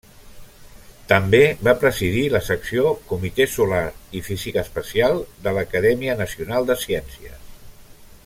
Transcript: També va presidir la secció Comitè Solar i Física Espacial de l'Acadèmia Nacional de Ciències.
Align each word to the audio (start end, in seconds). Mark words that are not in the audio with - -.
També 1.09 1.41
va 1.67 1.73
presidir 1.83 2.23
la 2.35 2.41
secció 2.47 2.93
Comitè 3.11 3.47
Solar 3.57 3.83
i 4.19 4.23
Física 4.29 4.63
Espacial 4.63 5.21
de 5.49 5.55
l'Acadèmia 5.59 6.17
Nacional 6.23 6.69
de 6.73 6.79
Ciències. 6.87 7.39